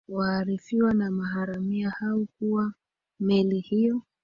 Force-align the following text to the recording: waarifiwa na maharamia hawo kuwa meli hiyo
waarifiwa 0.09 0.93
na 0.93 1.11
maharamia 1.11 1.89
hawo 1.89 2.27
kuwa 2.39 2.73
meli 3.19 3.59
hiyo 3.59 4.01